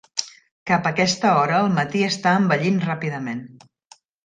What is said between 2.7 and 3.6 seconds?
ràpidament.